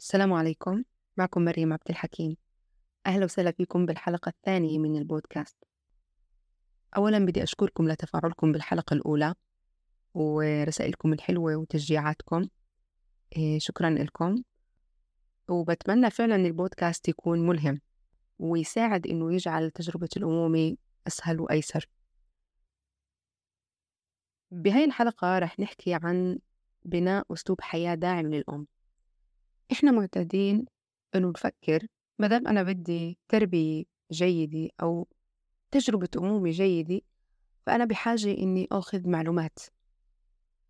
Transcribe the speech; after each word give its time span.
السلام 0.00 0.32
عليكم 0.32 0.82
معكم 1.16 1.44
مريم 1.44 1.72
عبد 1.72 1.90
الحكيم. 1.90 2.36
أهلا 3.06 3.24
وسهلا 3.24 3.50
فيكم 3.50 3.86
بالحلقة 3.86 4.28
الثانية 4.28 4.78
من 4.78 4.96
البودكاست. 4.96 5.56
أولا 6.96 7.18
بدي 7.18 7.42
أشكركم 7.42 7.88
لتفاعلكم 7.88 8.52
بالحلقة 8.52 8.94
الأولى 8.94 9.34
ورسائلكم 10.14 11.12
الحلوة 11.12 11.56
وتشجيعاتكم. 11.56 12.48
إيه، 13.36 13.58
شكرا 13.58 13.90
لكم. 13.90 14.42
وبتمنى 15.48 16.10
فعلا 16.10 16.36
البودكاست 16.36 17.08
يكون 17.08 17.46
ملهم 17.46 17.80
ويساعد 18.38 19.06
إنه 19.06 19.34
يجعل 19.34 19.70
تجربة 19.70 20.08
الأمومة 20.16 20.76
أسهل 21.06 21.40
وأيسر. 21.40 21.88
بهاي 24.50 24.84
الحلقة 24.84 25.38
رح 25.38 25.60
نحكي 25.60 25.94
عن 25.94 26.38
بناء 26.84 27.32
أسلوب 27.32 27.60
حياة 27.60 27.94
داعم 27.94 28.26
للأم. 28.26 28.66
إحنا 29.72 29.90
معتادين 29.90 30.64
إنه 31.14 31.28
نفكر 31.30 31.86
ما 32.18 32.26
دام 32.26 32.48
أنا 32.48 32.62
بدي 32.62 33.18
تربية 33.28 33.84
جيدة 34.12 34.70
أو 34.82 35.08
تجربة 35.70 36.08
أمومة 36.16 36.50
جيدة 36.50 37.00
فأنا 37.66 37.84
بحاجة 37.84 38.30
إني 38.38 38.68
آخذ 38.72 39.08
معلومات. 39.08 39.58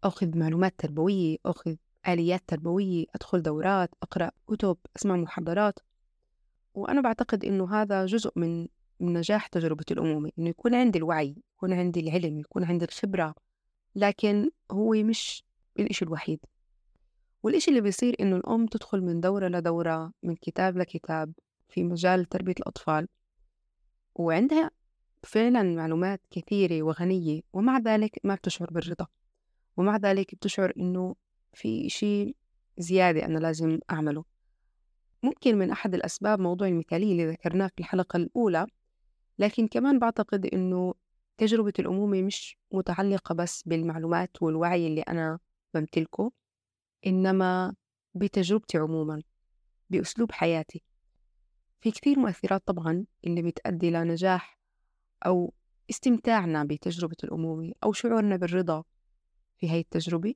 آخذ 0.04 0.38
معلومات 0.38 0.74
تربوية 0.78 1.36
آخذ 1.46 1.76
آليات 2.08 2.42
تربوية 2.46 3.04
أدخل 3.14 3.42
دورات 3.42 3.90
أقرأ 4.02 4.30
كتب 4.46 4.76
أسمع 4.96 5.16
محاضرات. 5.16 5.78
وأنا 6.74 7.00
بعتقد 7.00 7.44
إنه 7.44 7.74
هذا 7.74 8.06
جزء 8.06 8.32
من 8.36 8.68
من 9.00 9.12
نجاح 9.12 9.46
تجربة 9.46 9.84
الأمومة 9.90 10.30
إنه 10.38 10.48
يكون 10.48 10.74
عندي 10.74 10.98
الوعي 10.98 11.36
يكون 11.56 11.72
عندي 11.72 12.00
العلم 12.00 12.38
يكون 12.38 12.64
عندي 12.64 12.84
الخبرة. 12.84 13.34
لكن 13.94 14.50
هو 14.72 14.92
مش 14.92 15.44
الإشي 15.78 16.04
الوحيد. 16.04 16.40
والإشي 17.42 17.70
اللي 17.70 17.80
بيصير 17.80 18.16
إنه 18.20 18.36
الأم 18.36 18.66
تدخل 18.66 19.00
من 19.00 19.20
دورة 19.20 19.48
لدورة 19.48 20.12
من 20.22 20.36
كتاب 20.36 20.78
لكتاب 20.78 21.32
في 21.68 21.84
مجال 21.84 22.24
تربية 22.24 22.54
الأطفال. 22.60 23.08
وعندها 24.14 24.70
فعلا 25.22 25.62
معلومات 25.62 26.20
كثيرة 26.30 26.82
وغنية 26.82 27.40
ومع 27.52 27.78
ذلك 27.78 28.20
ما 28.24 28.34
بتشعر 28.34 28.70
بالرضا. 28.70 29.06
ومع 29.76 29.96
ذلك 29.96 30.34
بتشعر 30.34 30.72
إنه 30.76 31.14
في 31.52 31.88
شيء 31.88 32.36
زيادة 32.78 33.24
أنا 33.24 33.38
لازم 33.38 33.78
أعمله. 33.90 34.24
ممكن 35.22 35.58
من 35.58 35.70
أحد 35.70 35.94
الأسباب 35.94 36.40
موضوع 36.40 36.68
المثالية 36.68 37.12
اللي 37.12 37.26
ذكرناه 37.26 37.66
في 37.66 37.80
الحلقة 37.80 38.16
الأولى 38.16 38.66
لكن 39.38 39.68
كمان 39.68 39.98
بعتقد 39.98 40.46
إنه 40.46 40.94
تجربة 41.38 41.72
الأمومة 41.78 42.22
مش 42.22 42.56
متعلقة 42.72 43.34
بس 43.34 43.62
بالمعلومات 43.62 44.42
والوعي 44.42 44.86
اللي 44.86 45.00
أنا 45.00 45.38
بمتلكه. 45.74 46.32
إنما 47.06 47.74
بتجربتي 48.14 48.78
عموما 48.78 49.22
بأسلوب 49.90 50.32
حياتي. 50.32 50.82
في 51.80 51.90
كثير 51.90 52.18
مؤثرات 52.18 52.62
طبعا 52.66 53.04
اللي 53.26 53.42
بتأدي 53.42 53.90
لنجاح 53.90 54.58
أو 55.26 55.54
استمتاعنا 55.90 56.64
بتجربة 56.64 57.16
الأمومة 57.24 57.72
أو 57.84 57.92
شعورنا 57.92 58.36
بالرضا 58.36 58.84
في 59.56 59.70
هاي 59.70 59.80
التجربة. 59.80 60.34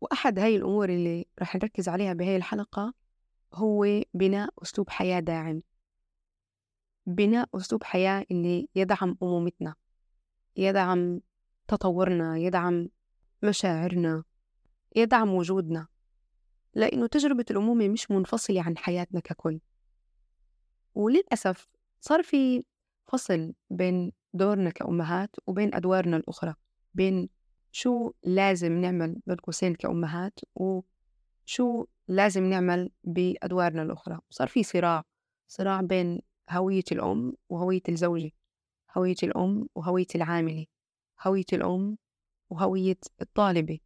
وأحد 0.00 0.38
هاي 0.38 0.56
الأمور 0.56 0.88
اللي 0.88 1.26
رح 1.40 1.56
نركز 1.56 1.88
عليها 1.88 2.12
بهاي 2.12 2.36
الحلقة 2.36 2.94
هو 3.54 4.02
بناء 4.14 4.50
أسلوب 4.62 4.90
حياة 4.90 5.20
داعم. 5.20 5.62
بناء 7.06 7.48
أسلوب 7.54 7.84
حياة 7.84 8.26
اللي 8.30 8.68
يدعم 8.74 9.16
أمومتنا 9.22 9.74
يدعم 10.56 11.20
تطورنا 11.68 12.38
يدعم 12.38 12.88
مشاعرنا. 13.42 14.24
يدعم 14.96 15.34
وجودنا 15.34 15.86
لأنه 16.74 17.06
تجربة 17.06 17.44
الأمومة 17.50 17.88
مش 17.88 18.10
منفصلة 18.10 18.62
عن 18.62 18.78
حياتنا 18.78 19.20
ككل. 19.20 19.60
وللأسف 20.94 21.68
صار 22.00 22.22
في 22.22 22.64
فصل 23.06 23.52
بين 23.70 24.12
دورنا 24.34 24.70
كأمهات 24.70 25.36
وبين 25.46 25.74
أدوارنا 25.74 26.16
الأخرى 26.16 26.54
بين 26.94 27.28
شو 27.72 28.12
لازم 28.22 28.72
نعمل 28.72 29.20
بين 29.26 29.36
قوسين 29.36 29.74
كأمهات 29.74 30.40
وشو 30.54 31.84
لازم 32.08 32.44
نعمل 32.44 32.90
بأدوارنا 33.04 33.82
الأخرى. 33.82 34.18
صار 34.30 34.48
في 34.48 34.62
صراع 34.62 35.04
صراع 35.48 35.80
بين 35.80 36.20
هوية 36.50 36.84
الأم 36.92 37.32
وهوية 37.48 37.82
الزوجة 37.88 38.30
هوية 38.96 39.16
الأم 39.22 39.68
وهوية 39.74 40.06
العاملة 40.14 40.66
هوية 41.26 41.44
الأم 41.52 41.98
وهوية 42.50 42.98
الطالبة. 43.22 43.78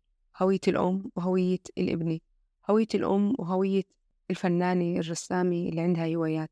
هوية 0.42 0.60
الأم 0.68 1.10
وهوية 1.16 1.58
الابنة 1.78 2.18
هوية 2.70 2.86
الأم 2.94 3.34
وهوية 3.38 3.84
الفنانة 4.30 5.00
الرسامة 5.00 5.68
اللي 5.68 5.80
عندها 5.80 6.14
هوايات. 6.14 6.50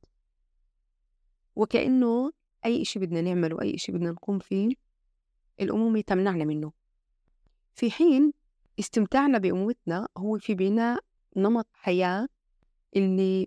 وكأنه 1.56 2.32
أي 2.64 2.82
إشي 2.82 2.98
بدنا 2.98 3.20
نعمله 3.20 3.62
أي 3.62 3.74
إشي 3.74 3.92
بدنا 3.92 4.10
نقوم 4.10 4.38
فيه 4.38 4.74
الأمومة 5.60 6.00
تمنعنا 6.00 6.44
منه. 6.44 6.72
في 7.74 7.90
حين 7.90 8.32
استمتاعنا 8.78 9.38
بأمومتنا 9.38 10.08
هو 10.16 10.38
في 10.38 10.54
بناء 10.54 11.04
نمط 11.36 11.66
حياة 11.72 12.28
اللي 12.96 13.46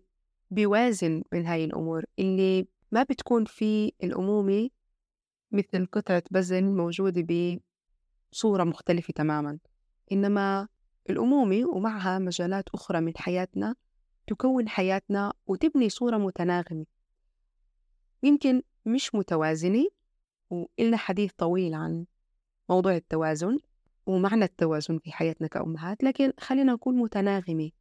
بيوازن 0.51 1.23
بين 1.31 1.45
هاي 1.45 1.65
الأمور 1.65 2.03
اللي 2.19 2.67
ما 2.91 3.03
بتكون 3.03 3.45
في 3.45 3.91
الأمومة 4.03 4.69
مثل 5.51 5.85
قطعة 5.85 6.23
بزن 6.31 6.63
موجودة 6.63 7.59
بصورة 8.31 8.63
مختلفة 8.63 9.13
تماما. 9.13 9.59
إنما 10.11 10.67
الأمومة 11.09 11.65
ومعها 11.69 12.19
مجالات 12.19 12.69
أخرى 12.69 13.01
من 13.01 13.17
حياتنا 13.17 13.75
تكون 14.27 14.69
حياتنا 14.69 15.33
وتبني 15.47 15.89
صورة 15.89 16.17
متناغمة. 16.17 16.85
يمكن 18.23 18.61
مش 18.85 19.15
متوازنة 19.15 19.87
وإلنا 20.49 20.97
حديث 20.97 21.31
طويل 21.37 21.73
عن 21.73 22.05
موضوع 22.69 22.95
التوازن 22.95 23.59
ومعنى 24.05 24.45
التوازن 24.45 24.99
في 24.99 25.11
حياتنا 25.11 25.47
كأمهات 25.47 26.03
لكن 26.03 26.33
خلينا 26.39 26.73
نكون 26.73 26.97
متناغمة. 26.97 27.71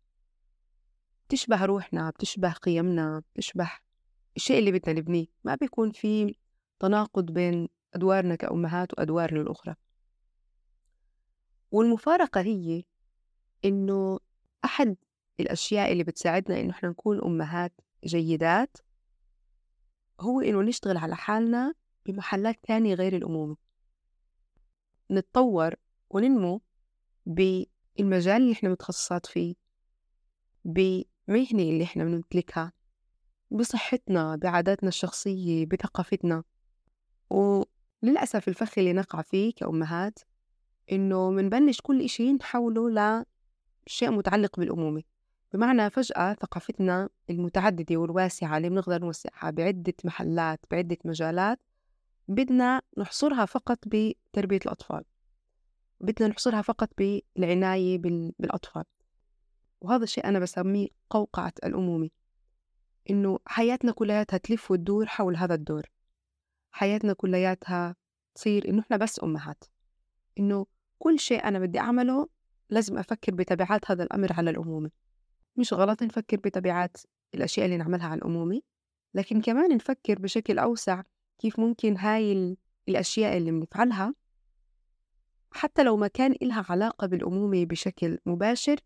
بتشبه 1.28 1.64
روحنا 1.64 2.10
بتشبه 2.10 2.52
قيمنا 2.52 3.22
بتشبه 3.34 3.70
الشيء 4.36 4.58
اللي 4.58 4.72
بدنا 4.72 5.00
نبنيه. 5.00 5.26
ما 5.44 5.54
بيكون 5.54 5.90
في 5.90 6.34
تناقض 6.80 7.24
بين 7.30 7.68
أدوارنا 7.94 8.34
كأمهات 8.34 8.92
وأدوارنا 8.98 9.40
الأخرى. 9.40 9.74
والمفارقة 11.74 12.40
هي 12.40 12.84
إنه 13.64 14.18
أحد 14.64 14.96
الأشياء 15.40 15.92
اللي 15.92 16.04
بتساعدنا 16.04 16.60
إنه 16.60 16.70
إحنا 16.70 16.88
نكون 16.88 17.20
أمهات 17.24 17.72
جيدات 18.04 18.76
هو 20.20 20.40
إنه 20.40 20.62
نشتغل 20.62 20.96
على 20.96 21.16
حالنا 21.16 21.74
بمحلات 22.06 22.58
تانية 22.62 22.94
غير 22.94 23.16
الأمومة. 23.16 23.56
نتطور 25.10 25.74
وننمو 26.10 26.60
بالمجال 27.26 28.42
اللي 28.42 28.52
إحنا 28.52 28.68
متخصصات 28.68 29.26
فيه 29.26 29.54
بمهنة 30.64 31.62
اللي 31.62 31.84
إحنا 31.84 32.04
بنمتلكها 32.04 32.72
بصحتنا 33.50 34.36
بعاداتنا 34.36 34.88
الشخصية 34.88 35.66
بثقافتنا. 35.66 36.44
وللأسف 37.30 38.48
الفخ 38.48 38.78
اللي 38.78 38.92
نقع 38.92 39.22
فيه 39.22 39.52
كأمهات 39.54 40.18
إنه 40.92 41.30
منبلش 41.30 41.80
كل 41.80 42.02
إشي 42.02 42.32
نحوله 42.32 43.24
لشيء 43.86 44.10
متعلق 44.10 44.60
بالأمومة. 44.60 45.02
بمعنى 45.52 45.90
فجأة 45.90 46.34
ثقافتنا 46.34 47.08
المتعددة 47.30 47.96
والواسعة 47.96 48.56
اللي 48.56 48.68
بنقدر 48.68 49.00
نوسعها 49.00 49.50
بعدة 49.50 49.94
محلات 50.04 50.60
بعدة 50.70 50.96
مجالات 51.04 51.60
بدنا 52.28 52.82
نحصرها 52.98 53.44
فقط 53.44 53.78
بتربية 53.86 54.60
الأطفال. 54.66 55.04
بدنا 56.00 56.28
نحصرها 56.28 56.62
فقط 56.62 56.90
بالعناية 56.98 57.98
بالأطفال. 58.38 58.84
وهذا 59.80 60.04
الشيء 60.04 60.25
أنا 60.25 60.38
بسميه 60.38 60.88
قوقعة 61.10 61.52
الأمومة. 61.64 62.10
إنه 63.10 63.38
حياتنا 63.46 63.92
كلياتها 63.92 64.37
تلف 64.37 64.70
وتدور 64.70 65.06
حول 65.06 65.37
هذا 65.37 65.54
الدور. 65.54 65.90
حياتنا 66.70 67.12
كلياتها 67.12 67.96
تصير 68.34 68.69
إنه 68.69 68.80
إحنا 68.80 68.96
بس 68.96 69.22
أمهات. 69.22 69.64
إنه 70.38 70.66
كل 70.98 71.19
شيء 71.19 71.44
أنا 71.44 71.58
بدي 71.58 71.78
أعمله 71.78 72.28
لازم 72.70 72.98
أفكر 72.98 73.34
بتبعات 73.34 73.90
هذا 73.90 74.02
الأمر 74.02 74.32
على 74.32 74.50
الأمومة. 74.50 74.90
مش 75.56 75.72
غلط 75.72 76.02
نفكر 76.02 76.36
بتبعات 76.36 76.96
الأشياء 77.34 77.66
اللي 77.66 77.76
نعملها 77.76 78.06
على 78.06 78.19
الأمومة 78.19 78.60
لكن 79.14 79.40
كمان 79.40 79.75
نفكر 79.76 80.19
بشكل 80.19 80.58
أوسع 80.58 81.02
كيف 81.38 81.60
ممكن 81.60 81.96
هاي 81.96 82.56
الأشياء 82.88 83.36
اللي 83.36 83.50
بنفعلها 83.50 84.14
حتى 85.52 85.82
لو 85.82 85.96
ما 85.96 86.06
كان 86.08 86.32
إلها 86.42 86.64
علاقة 86.69 87.06
بالأمومة 87.06 87.64
بشكل 87.64 88.19
مباشر 88.26 88.76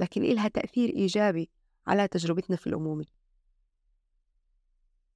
لكن 0.00 0.24
إلها 0.24 0.48
تأثير 0.48 0.88
إيجابي 0.88 1.50
على 1.86 2.08
تجربتنا 2.08 2.56
في 2.56 2.66
الأمومة. 2.66 3.04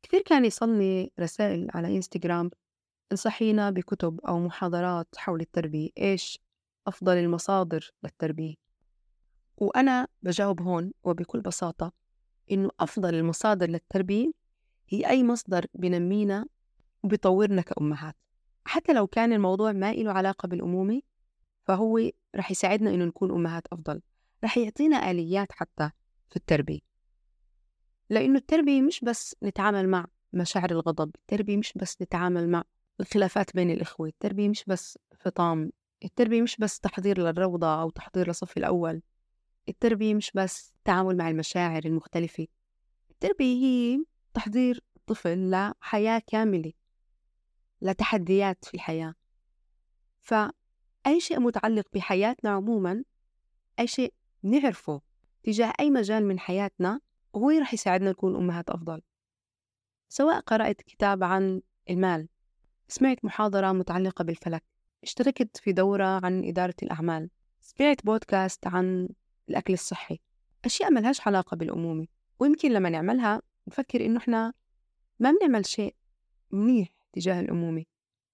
كثير 0.02 0.23
كان 0.23 0.44
يصلني 0.44 1.12
رسائل 1.20 1.69
على 1.75 1.96
إنستغرام 1.96 2.50
انصحينا 3.12 3.71
بكتب 3.71 4.21
أو 4.21 4.39
محاضرات 4.39 5.09
حول 5.17 5.41
التربية 5.41 5.91
إيش 5.99 6.39
أفضل 6.87 7.17
المصادر 7.17 7.91
للتربية؟ 8.05 8.55
وأنا 9.57 10.09
بجاوب 10.23 10.62
هون 10.62 10.93
وبكل 11.05 11.41
بساطة 11.41 11.93
إنه 12.51 12.71
أفضل 12.81 13.15
المصادر 13.15 13.67
للتربية 13.67 14.33
هي 14.89 15.09
أي 15.09 15.25
مصدر 15.25 15.67
بنمينا 15.75 16.47
وبيطورنا 17.03 17.62
كأمهات. 17.62 18.17
حتى 18.65 18.93
لو 18.93 19.07
كان 19.07 19.33
الموضوع 19.33 19.73
ما 19.73 19.91
إله 19.91 20.12
علاقة 20.12 20.47
بالأمومة 20.47 21.01
فهو 21.65 22.11
رح 22.37 22.51
يساعدنا 22.51 22.91
إنه 22.91 23.05
نكون 23.05 23.31
أمهات 23.31 23.67
أفضل. 23.73 24.03
رح 24.45 24.59
يعطينا 24.59 25.11
آليات 25.11 25.53
حتى 25.53 25.91
في 26.31 26.37
التربية. 26.37 26.81
لأنه 28.11 28.39
التربية 28.39 28.83
مش 28.83 29.01
بس 29.05 29.37
نتعامل 29.43 29.89
مع 29.89 30.07
مشاعر 30.33 30.71
الغضب 30.71 31.11
التربية 31.17 31.57
مش 31.57 31.73
بس 31.77 32.03
نتعامل 32.03 32.49
مع 32.49 32.65
الخلافات 33.00 33.55
بين 33.56 33.70
الإخوة 33.70 34.08
التربية 34.08 34.49
مش 34.49 34.64
بس 34.64 34.99
فطام 35.19 35.73
التربية 36.05 36.43
مش 36.43 36.56
بس 36.56 36.81
تحضير 36.81 37.19
للروضة 37.19 37.82
أو 37.82 37.91
تحضير 37.91 38.26
للصف 38.26 38.56
الأول 38.56 39.02
التربية 39.69 40.14
مش 40.14 40.32
بس 40.35 40.73
التعامل 40.79 41.17
مع 41.17 41.31
المشاعر 41.31 41.82
المختلفة 41.85 42.47
التربية 43.11 43.64
هي 43.64 44.05
تحضير 44.35 44.85
الطفل 44.97 45.50
لحياة 45.50 46.23
كاملة 46.26 46.73
لتحديات 47.82 48.64
في 48.64 48.75
الحياة. 48.75 49.14
فأي 50.20 51.20
شيء 51.20 51.41
متعلق 51.41 51.87
بحياتنا 51.94 52.50
عموما 52.50 53.05
أي 53.79 53.87
شيء 53.87 54.14
نعرفه 54.43 55.00
تجاه 55.43 55.73
أي 55.81 55.91
مجال 55.91 56.26
من 56.26 56.38
حياتنا 56.38 57.00
هو 57.37 57.50
رح 57.50 57.75
يساعدنا 57.75 58.11
نكون 58.11 58.37
أمهات 58.37 58.70
أفضل. 58.70 59.02
سواء 60.08 60.41
قرأت 60.41 60.82
كتاب 60.82 61.25
عن 61.25 61.62
المال 61.91 62.29
سمعت 62.90 63.25
محاضرة 63.25 63.72
متعلقة 63.72 64.25
بالفلك 64.25 64.64
اشتركت 65.02 65.56
في 65.56 65.72
دورة 65.72 66.04
عن 66.25 66.44
إدارة 66.44 66.75
الأعمال 66.82 67.31
سمعت 67.60 68.06
بودكاست 68.06 68.66
عن 68.66 69.08
الأكل 69.48 69.72
الصحي 69.72 70.19
أشياء 70.64 70.92
ملهاش 70.92 71.26
علاقة 71.26 71.56
بالأمومة 71.56 72.06
ويمكن 72.38 72.72
لما 72.72 72.90
نعملها 72.90 73.42
نفكر 73.69 74.06
إنه 74.06 74.19
إحنا 74.19 74.52
ما 75.20 75.32
بنعمل 75.32 75.66
شيء 75.66 75.94
منيح 76.50 76.88
تجاه 77.12 77.40
الأمومة 77.40 77.84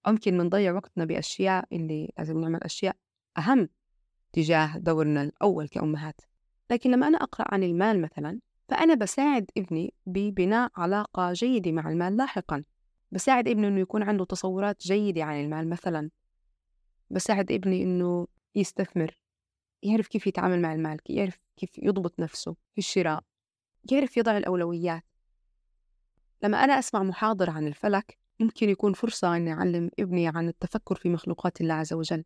أو 0.07 0.13
يمكن 0.13 0.39
بنضيع 0.39 0.73
وقتنا 0.73 1.05
بأشياء 1.05 1.65
اللي 1.73 2.13
لازم 2.19 2.41
نعمل 2.41 2.63
أشياء 2.63 2.97
أهم 3.39 3.69
تجاه 4.33 4.79
دورنا 4.79 5.23
الأول 5.23 5.69
كأمهات. 5.69 6.21
لكن 6.71 6.91
لما 6.91 7.09
أنا 7.09 7.19
أقرأ 7.19 7.55
عن 7.55 7.63
المال 7.63 8.03
مثلا 8.03 8.41
فأنا 8.69 8.95
بساعد 8.95 9.51
ابني 9.59 9.95
ببناء 10.07 10.71
علاقة 10.77 11.33
جيدة 11.33 11.73
مع 11.73 11.91
المال 11.91 12.17
لاحقا. 12.17 12.65
بساعد 13.17 13.49
ابني 13.49 13.69
إنه 13.69 13.81
يكون 13.81 14.03
عنده 14.03 14.25
تصورات 14.25 14.83
جيدة 14.83 15.25
عن 15.25 15.41
المال 15.41 15.69
مثلا. 15.69 16.11
بساعد 17.11 17.53
ابني 17.53 17.83
إنه 17.83 18.27
يستثمر 18.55 19.19
يعرف 19.83 20.09
كيف 20.09 20.27
يتعامل 20.27 20.63
مع 20.63 20.75
المال 20.75 20.99
يعرف 21.07 21.39
كيف 21.57 21.71
يضبط 21.79 22.21
نفسه 22.21 22.57
في 22.73 22.79
الشراء 22.79 23.23
يعرف 23.93 24.17
يضع 24.17 24.37
الأولويات. 24.37 25.03
لما 26.43 26.65
أنا 26.65 26.79
أسمع 26.79 27.03
محاضرة 27.03 27.51
عن 27.51 27.67
الفلك 27.67 28.19
ممكن 28.41 28.69
يكون 28.69 28.93
فرصة 28.93 29.37
إني 29.37 29.53
أعلم 29.53 29.91
ابني 29.99 30.29
عن 30.29 30.49
التفكر 30.49 30.95
في 30.95 31.09
مخلوقات 31.09 31.61
الله 31.61 31.75
عز 31.75 31.93
وجل. 31.93 32.25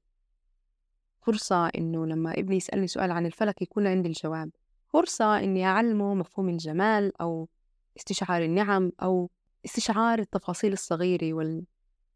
فرصة 1.22 1.66
إنه 1.66 2.06
لما 2.06 2.32
ابني 2.32 2.56
يسألني 2.56 2.86
سؤال 2.86 3.10
عن 3.10 3.26
الفلك 3.26 3.62
يكون 3.62 3.86
عندي 3.86 4.08
الجواب. 4.08 4.50
فرصة 4.88 5.38
إني 5.38 5.66
أعلمه 5.66 6.14
مفهوم 6.14 6.48
الجمال 6.48 7.20
أو 7.20 7.48
استشعار 7.96 8.44
النعم 8.44 8.92
أو 9.02 9.30
استشعار 9.64 10.18
التفاصيل 10.18 10.72
الصغيرة 10.72 11.34
وال... 11.34 11.64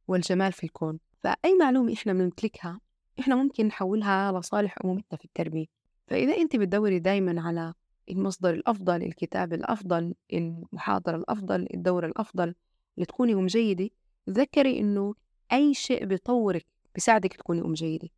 والجمال 0.09 0.53
في 0.53 0.65
الكون. 0.65 0.99
فأي 1.23 1.55
معلومة 1.61 1.93
إحنا 1.93 2.13
بنمتلكها 2.13 2.81
إحنا 3.21 3.37
ممكن 3.37 3.67
نحولها 3.67 4.41
لصالح 4.41 4.75
أمومتنا 4.85 5.19
في 5.19 5.25
التربية. 5.25 5.67
فإذا 6.07 6.37
أنت 6.37 6.57
بتدوري 6.57 6.99
دايما 6.99 7.43
على 7.43 7.75
المصدر 8.11 8.51
الأفضل 8.55 9.03
الكتاب 9.03 9.53
الأفضل 9.53 10.15
المحاضرة 10.33 11.17
الأفضل 11.17 11.69
الدورة 11.75 12.07
الأفضل 12.07 12.55
لتكوني 12.97 13.33
أم 13.35 13.47
جيدة 13.47 13.91
تذكري 14.27 14.81
إنه 14.81 15.15
أي 15.53 15.75
شيء 15.75 16.05
بيطورك 16.05 16.67
بيساعدك 16.95 17.33
تكوني 17.33 17.61
أم 17.61 17.73
جيدة. 17.73 18.09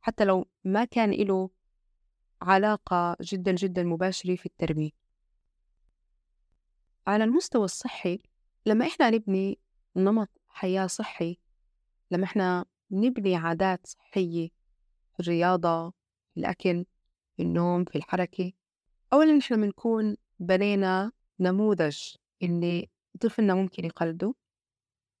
حتى 0.00 0.24
لو 0.24 0.46
ما 0.64 0.84
كان 0.84 1.10
له 1.10 1.50
علاقة 2.42 3.16
جدا 3.20 3.52
جدا 3.52 3.82
مباشرة 3.82 4.36
في 4.36 4.46
التربية. 4.46 4.90
على 7.06 7.24
المستوى 7.24 7.64
الصحي 7.64 8.22
لما 8.66 8.86
إحنا 8.86 9.10
نبني 9.10 9.58
نمط 9.96 10.28
حياة 10.48 10.86
صحي 10.86 11.38
لما 12.10 12.24
إحنا 12.24 12.64
نبني 12.90 13.36
عادات 13.36 13.86
صحية 13.86 14.48
في 15.14 15.20
الرياضة 15.20 15.90
في 15.90 16.40
الأكل 16.40 16.84
في 17.36 17.42
النوم 17.42 17.84
في 17.84 17.96
الحركة 17.96 18.52
أولا 19.12 19.38
إحنا 19.38 19.56
بنكون 19.56 20.16
بنينا 20.40 21.12
نموذج 21.40 21.98
اللي 22.42 22.88
طفلنا 23.20 23.54
ممكن 23.54 23.84
يقلده 23.84 24.34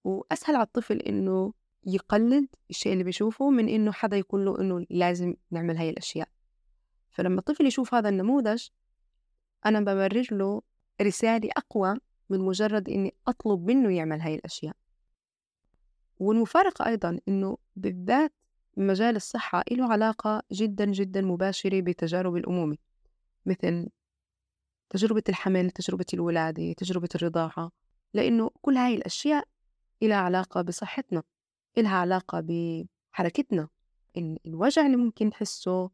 وأسهل 0.04 0.56
على 0.56 0.64
الطفل 0.64 0.96
إنه 0.98 1.52
يقلد 1.86 2.46
الشيء 2.70 2.92
اللي 2.92 3.04
بيشوفه 3.04 3.50
من 3.50 3.68
إنه 3.68 3.92
حدا 3.92 4.16
يقول 4.16 4.44
له 4.44 4.60
إنه 4.60 4.86
لازم 4.90 5.34
نعمل 5.50 5.76
هاي 5.76 5.90
الأشياء. 5.90 6.28
فلما 7.10 7.38
الطفل 7.38 7.66
يشوف 7.66 7.94
هذا 7.94 8.08
النموذج 8.08 8.68
أنا 9.66 9.80
ببرر 9.80 10.26
له 10.30 10.62
رسالة 11.02 11.50
أقوى 11.56 11.96
من 12.32 12.40
مجرد 12.40 12.88
إني 12.88 13.14
أطلب 13.28 13.70
منه 13.70 13.96
يعمل 13.96 14.20
هاي 14.20 14.34
الأشياء. 14.34 14.76
والمفارقة 16.18 16.86
أيضا 16.86 17.20
إنه 17.28 17.58
بالذات 17.76 18.32
مجال 18.76 19.16
الصحة 19.16 19.62
له 19.70 19.92
علاقة 19.92 20.42
جدا 20.52 20.84
جدا 20.84 21.20
مباشرة 21.20 21.80
بتجارب 21.80 22.36
الأمومة. 22.36 22.76
مثل 23.46 23.88
تجربة 24.90 25.22
الحمل 25.28 25.70
تجربة 25.70 26.06
الولادة 26.14 26.72
تجربة 26.72 27.08
الرضاعة. 27.14 27.70
لأنه 28.14 28.50
كل 28.62 28.76
هاي 28.76 28.94
الأشياء 28.94 29.44
إلها 30.02 30.16
علاقة 30.16 30.62
بصحتنا 30.62 31.22
إلها 31.78 31.96
علاقة 31.96 32.40
بحركتنا. 32.40 33.68
الوجع 34.46 34.86
اللي 34.86 34.96
ممكن 34.96 35.26
نحسه 35.26 35.90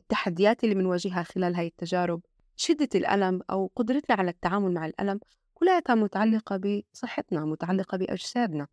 التحديات 0.00 0.64
اللي 0.64 0.74
بنواجهها 0.74 1.22
خلال 1.22 1.54
هاي 1.54 1.66
التجارب 1.66 2.20
شدة 2.56 2.88
الألم 2.94 3.40
أو 3.50 3.70
قدرتنا 3.76 4.16
على 4.16 4.30
التعامل 4.30 4.74
مع 4.74 4.86
الألم 4.86 5.20
كلها 5.58 5.82
متعلقة 5.88 6.82
بصحتنا 6.92 7.44
متعلقة 7.44 7.98
بأجسادنا. 7.98 8.66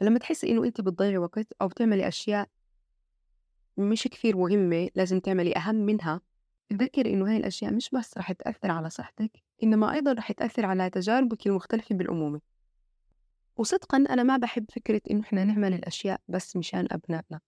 لما 0.00 0.18
تحسي 0.18 0.50
إنه 0.50 0.64
أنت 0.64 0.80
بتضيعي 0.80 1.18
وقت 1.18 1.46
أو 1.62 1.68
بتعملي 1.68 2.08
أشياء 2.08 2.48
مش 3.76 4.02
كثير 4.02 4.36
مهمة 4.36 4.90
لازم 4.94 5.20
تعملي 5.20 5.56
أهم 5.56 5.74
منها 5.74 6.20
تذكري 6.68 7.12
إنه 7.12 7.30
هاي 7.30 7.36
الأشياء 7.36 7.72
مش 7.72 7.90
بس 7.90 8.18
رح 8.18 8.32
تأثر 8.32 8.70
على 8.70 8.90
صحتك 8.90 9.30
إنما 9.62 9.94
أيضا 9.94 10.12
رح 10.12 10.32
تأثر 10.32 10.66
على 10.66 10.90
تجاربك 10.90 11.46
المختلفة 11.46 11.94
بالأمومة. 11.94 12.40
وصدقا 13.56 13.96
أنا 13.96 14.22
ما 14.22 14.36
بحب 14.36 14.70
فكرة 14.70 15.00
إنه 15.10 15.20
إحنا 15.20 15.44
نعمل 15.44 15.74
الأشياء 15.74 16.20
بس 16.28 16.56
مشان 16.56 16.88
أبنائنا. 16.90 17.40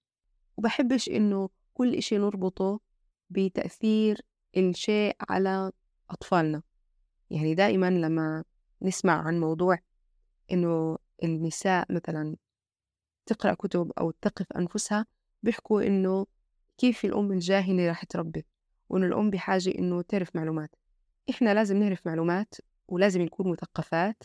وبحبش 0.56 1.08
إنه 1.08 1.48
كل 1.74 1.94
إشي 1.94 2.18
نربطه 2.18 2.80
بتأثير 3.30 4.20
الشيء 4.56 5.16
على 5.30 5.72
أطفالنا. 6.10 6.62
يعني 7.30 7.54
دائما 7.54 7.90
لما 7.90 8.44
نسمع 8.82 9.22
عن 9.26 9.40
موضوع 9.40 9.78
إنه 10.52 10.98
النساء 11.24 11.92
مثلا 11.92 12.36
تقرأ 13.26 13.54
كتب 13.54 13.92
أو 13.98 14.10
تثقف 14.10 14.52
أنفسها 14.56 15.06
بيحكوا 15.42 15.82
إنه 15.82 16.26
كيف 16.78 17.04
الأم 17.04 17.32
الجاهلة 17.32 17.90
رح 17.90 18.04
تربي 18.04 18.46
وإنه 18.88 19.06
الأم 19.06 19.30
بحاجة 19.30 19.70
إنه 19.78 20.02
تعرف 20.02 20.36
معلومات. 20.36 20.70
إحنا 21.30 21.54
لازم 21.54 21.76
نعرف 21.76 22.06
معلومات 22.06 22.54
ولازم 22.88 23.22
نكون 23.22 23.52
مثقفات 23.52 24.22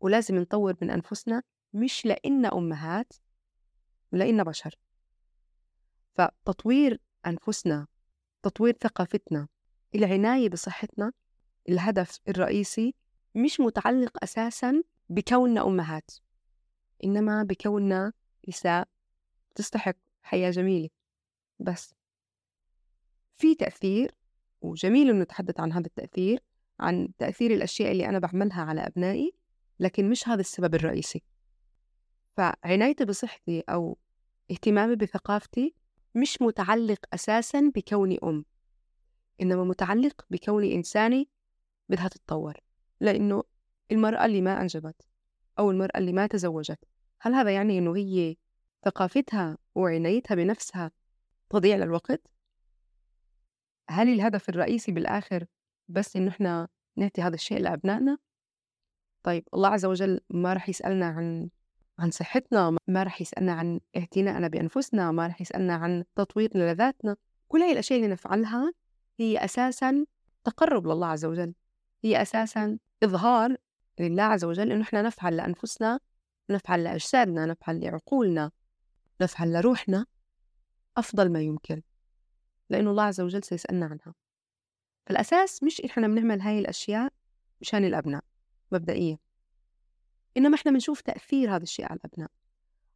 ولازم 0.00 0.36
نطور 0.36 0.74
من 0.82 0.90
أنفسنا 0.90 1.42
مش 1.72 2.06
لإنا 2.06 2.54
أمهات 2.58 3.12
لإنا 4.12 4.42
بشر. 4.42 4.78
فتطوير 6.14 7.00
أنفسنا 7.26 7.86
تطوير 8.42 8.76
ثقافتنا 8.80 9.48
العناية 9.94 10.48
بصحتنا 10.48 11.12
الهدف 11.68 12.18
الرئيسي 12.28 12.94
مش 13.34 13.60
متعلق 13.60 14.18
أساسا 14.22 14.82
بكوننا 15.08 15.66
أمهات 15.66 16.10
إنما 17.04 17.42
بكوننا 17.42 18.12
نساء 18.48 18.88
تستحق 19.54 19.96
حياة 20.22 20.50
جميلة. 20.50 20.88
بس 21.60 21.94
في 23.36 23.54
تأثير 23.54 24.14
وجميل 24.60 25.10
إنه 25.10 25.22
نتحدث 25.22 25.60
عن 25.60 25.72
هذا 25.72 25.86
التأثير 25.86 26.40
عن 26.80 27.08
تأثير 27.18 27.50
الأشياء 27.50 27.92
اللي 27.92 28.08
أنا 28.08 28.18
بعملها 28.18 28.62
على 28.62 28.80
أبنائي 28.80 29.32
لكن 29.80 30.10
مش 30.10 30.28
هذا 30.28 30.40
السبب 30.40 30.74
الرئيسي. 30.74 31.22
فعنايتي 32.36 33.04
بصحتي 33.04 33.60
أو 33.60 33.98
اهتمامي 34.50 34.96
بثقافتي 34.96 35.74
مش 36.14 36.42
متعلق 36.42 36.98
أساسا 37.14 37.72
بكوني 37.74 38.18
أم 38.22 38.44
إنما 39.40 39.64
متعلق 39.64 40.26
بكوني 40.30 40.74
إنسانة 40.74 41.26
بدها 41.88 42.08
تتطور. 42.08 42.54
لأنه 43.00 43.42
المرأة 43.92 44.24
اللي 44.24 44.40
ما 44.40 44.60
أنجبت 44.60 45.08
أو 45.58 45.70
المرأة 45.70 45.98
اللي 45.98 46.12
ما 46.12 46.26
تزوجت 46.26 46.78
هل 47.20 47.34
هذا 47.34 47.50
يعني 47.50 47.78
إنه 47.78 47.96
هي 47.96 48.36
ثقافتها 48.84 49.58
وعنايتها 49.74 50.34
بنفسها 50.34 50.90
تضيع 51.50 51.76
للوقت؟ 51.76 52.22
هل 53.90 54.08
الهدف 54.08 54.48
الرئيسي 54.48 54.92
بالآخر 54.92 55.46
بس 55.88 56.16
إنه 56.16 56.30
إحنا 56.30 56.68
نعطي 56.96 57.22
هذا 57.22 57.34
الشيء 57.34 57.58
لأبنائنا؟ 57.58 58.18
طيب 59.22 59.48
الله 59.54 59.68
عز 59.68 59.84
وجل 59.84 60.20
ما 60.30 60.52
رح 60.52 60.68
يسألنا 60.68 61.06
عن 61.06 61.48
عن 61.98 62.10
صحتنا 62.10 62.76
ما 62.86 63.02
رح 63.02 63.20
يسألنا 63.20 63.52
عن 63.52 63.80
اعتناءنا 63.96 64.48
بأنفسنا 64.48 65.10
ما 65.12 65.26
رح 65.26 65.40
يسألنا 65.40 65.74
عن 65.74 66.04
تطوير 66.16 66.50
لذاتنا 66.54 67.16
كل 67.48 67.62
هاي 67.62 67.72
الأشياء 67.72 67.98
اللي 67.98 68.12
نفعلها 68.12 68.72
هي 69.20 69.44
أساسا 69.44 70.06
تقرب 70.44 70.86
لله 70.86 71.06
عز 71.06 71.24
وجل 71.24 71.54
هي 72.04 72.22
أساسا 72.22 72.78
إظهار 73.02 73.56
لله 74.00 74.22
عز 74.22 74.44
وجل 74.44 74.72
إنه 74.72 74.82
إحنا 74.82 75.02
نفعل 75.02 75.36
لأنفسنا 75.36 76.00
نفعل 76.50 76.84
لأجسادنا 76.84 77.46
نفعل 77.46 77.80
لعقولنا 77.80 78.50
نفعل 79.20 79.52
لروحنا 79.52 80.06
أفضل 80.96 81.32
ما 81.32 81.40
يمكن 81.40 81.82
لأنه 82.70 82.90
الله 82.90 83.02
عز 83.02 83.20
وجل 83.20 83.44
سيسألنا 83.44 83.86
عنها. 83.86 84.14
فالأساس 85.06 85.62
مش 85.62 85.80
إحنا 85.80 86.08
بنعمل 86.08 86.40
هاي 86.40 86.58
الأشياء 86.58 87.12
مشان 87.60 87.84
الأبناء 87.84 88.24
مبدئيا 88.72 89.18
إنما 90.36 90.54
إحنا 90.54 90.72
بنشوف 90.72 91.00
تأثير 91.00 91.56
هذا 91.56 91.62
الشيء 91.62 91.86
على 91.86 91.96
الأبناء. 92.04 92.30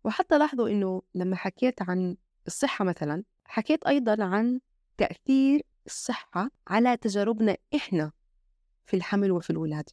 وحتى 0.04 0.38
لاحظوا 0.38 0.68
إنه 0.68 1.02
لما 1.14 1.36
حكيت 1.36 1.82
عن 1.82 2.16
الصحة 2.46 2.84
مثلا 2.84 3.24
حكيت 3.44 3.86
أيضا 3.86 4.24
عن 4.24 4.60
تأثير 4.96 5.62
الصحة 5.86 6.50
على 6.68 6.96
تجاربنا 6.96 7.56
إحنا. 7.76 8.12
في 8.84 8.96
الحمل 8.96 9.32
وفي 9.32 9.50
الولادة. 9.50 9.92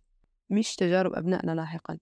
مش 0.49 0.75
تجارب 0.75 1.13
أبنائنا 1.13 1.51
لاحقا. 1.51 1.97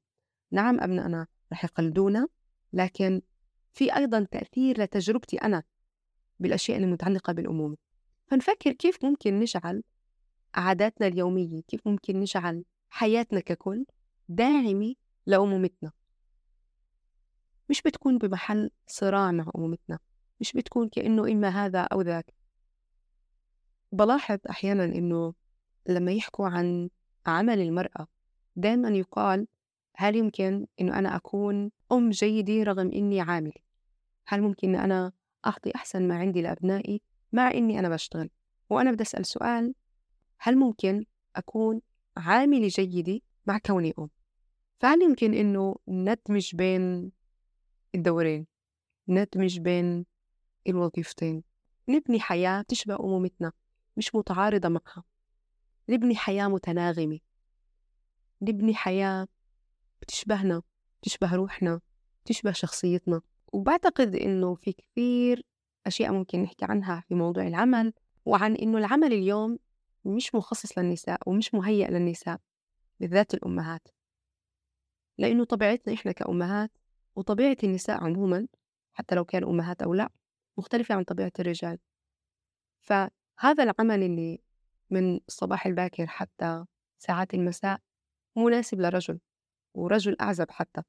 نعم 0.51 0.79
أبنائنا 0.79 1.27
رح 1.51 1.63
يقلدونا 1.63 2.27
لكن 2.73 3.21
في 3.73 3.95
أيضا 3.95 4.27
تأثير 4.31 4.81
لتجربتي 4.81 5.37
أنا 5.37 5.63
بالأشياء 6.39 6.77
المتعلقة 6.77 7.33
بالأمومة. 7.33 7.77
فنفكر 8.27 8.71
كيف 8.71 9.05
ممكن 9.05 9.39
نجعل 9.39 9.83
عاداتنا 10.55 11.07
اليومية 11.07 11.61
كيف 11.61 11.87
ممكن 11.87 12.19
نجعل 12.19 12.63
حياتنا 12.89 13.39
ككل 13.39 13.85
داعمة 14.29 14.95
لأمومتنا. 15.25 15.91
مش 17.69 17.81
بتكون 17.81 18.17
بمحل 18.17 18.71
صراع 18.87 19.31
مع 19.31 19.51
أمومتنا 19.55 19.99
مش 20.39 20.53
بتكون 20.53 20.89
كأنه 20.89 21.31
إما 21.31 21.49
هذا 21.49 21.81
أو 21.81 22.01
ذاك. 22.01 22.33
بلاحظ 23.91 24.37
أحيانا 24.49 24.85
إنه 24.85 25.33
لما 25.87 26.11
يحكوا 26.11 26.47
عن 26.47 26.89
عمل 27.25 27.59
المرأة 27.59 28.07
دائما 28.55 28.89
يقال 28.89 29.47
هل 29.95 30.15
يمكن 30.15 30.67
إنه 30.81 30.99
أنا 30.99 31.15
أكون 31.15 31.71
أم 31.91 32.09
جيدة 32.09 32.63
رغم 32.63 32.91
إني 32.91 33.21
عاملة؟ 33.21 33.53
هل 34.27 34.41
ممكن 34.41 34.75
أنا 34.75 35.11
أعطي 35.45 35.75
أحسن 35.75 36.07
ما 36.07 36.15
عندي 36.17 36.41
لأبنائي 36.41 37.01
مع 37.31 37.51
إني 37.51 37.79
أنا 37.79 37.89
بشتغل؟ 37.89 38.29
وأنا 38.69 38.91
بدي 38.91 39.03
أسأل 39.03 39.25
سؤال 39.25 39.73
هل 40.39 40.57
ممكن 40.57 41.05
أكون 41.35 41.81
عاملة 42.17 42.67
جيدة 42.67 43.19
مع 43.45 43.57
كوني 43.57 43.93
أم؟ 43.99 44.09
فهل 44.79 45.01
يمكن 45.01 45.33
إنه 45.33 45.75
ندمج 45.87 46.55
بين 46.55 47.11
الدورين 47.95 48.47
ندمج 49.07 49.59
بين 49.59 50.05
الوظيفتين؟ 50.67 51.43
نبني 51.89 52.19
حياة 52.19 52.61
تشبه 52.61 52.95
أمومتنا 52.95 53.51
مش 53.97 54.15
متعارضة 54.15 54.69
معها. 54.69 55.03
نبني 55.89 56.15
حياة 56.15 56.47
متناغمة. 56.47 57.19
نبني 58.41 58.75
حياة 58.75 59.27
بتشبهنا 60.01 60.61
بتشبه 61.01 61.35
روحنا 61.35 61.81
بتشبه 62.23 62.51
شخصيتنا. 62.51 63.21
وبعتقد 63.53 64.15
إنه 64.15 64.55
في 64.55 64.73
كثير 64.73 65.45
أشياء 65.87 66.11
ممكن 66.11 66.43
نحكي 66.43 66.65
عنها 66.65 67.03
في 67.07 67.15
موضوع 67.15 67.47
العمل 67.47 67.93
وعن 68.25 68.55
إنه 68.55 68.77
العمل 68.77 69.13
اليوم 69.13 69.59
مش 70.05 70.35
مخصص 70.35 70.77
للنساء 70.77 71.19
ومش 71.25 71.53
مهيأ 71.53 71.89
للنساء 71.89 72.39
بالذات 72.99 73.33
الأمهات. 73.33 73.87
لأنه 75.17 75.43
طبيعتنا 75.43 75.93
إحنا 75.93 76.11
كأمهات 76.11 76.71
وطبيعة 77.15 77.57
النساء 77.63 78.03
عموما 78.03 78.47
حتى 78.93 79.15
لو 79.15 79.25
كانوا 79.25 79.49
أمهات 79.49 79.81
أو 79.81 79.93
لا 79.93 80.09
مختلفة 80.57 80.95
عن 80.95 81.03
طبيعة 81.03 81.31
الرجال. 81.39 81.79
فهذا 82.81 83.63
العمل 83.63 84.03
اللي 84.03 84.41
من 84.89 85.19
الصباح 85.27 85.65
الباكر 85.65 86.07
حتى 86.07 86.65
ساعات 86.99 87.33
المساء 87.33 87.79
مناسب 88.35 88.81
لرجل 88.81 89.19
ورجل 89.73 90.15
أعزب 90.21 90.51
حتى. 90.51 90.81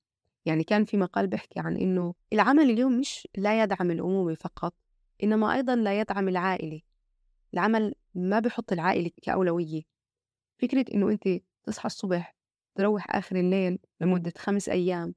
يعني 0.45 0.65
كان 0.65 0.85
في 0.85 0.97
مقال 0.97 1.27
بيحكي 1.27 1.61
عن 1.61 1.77
إنه 1.77 2.15
العمل 2.33 2.71
اليوم 2.71 2.99
مش 3.01 3.29
لا 3.37 3.63
يدعم 3.63 3.91
الأمومة 3.91 4.35
فقط 4.35 4.75
إنما 5.23 5.55
أيضا 5.55 5.77
لا 5.77 6.01
يدعم 6.01 6.29
العائلة. 6.29 6.81
العمل 7.55 7.95
ما 8.15 8.39
بحط 8.41 8.73
العائلة 8.73 9.11
كأولوية. 9.23 9.83
فكرة 10.59 10.85
إنه 10.95 11.11
أنت 11.11 11.29
تصحى 11.65 11.87
الصبح 11.87 12.35
تروح 12.75 13.17
آخر 13.17 13.37
الليل 13.37 13.79
لمدة 14.01 14.33
خمس 14.39 14.69
أيام 14.69 15.15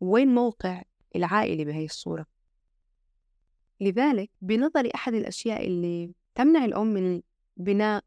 وين 0.00 0.28
موقع 0.28 0.82
العائلة 1.16 1.64
بهي 1.64 1.84
الصورة؟ 1.84 2.26
لذلك 3.80 4.30
بنظري 4.40 4.90
أحد 4.94 5.14
الأشياء 5.14 5.66
اللي 5.66 6.14
تمنع 6.34 6.64
الأم 6.64 6.86
من 6.86 7.22
بناء 7.56 8.04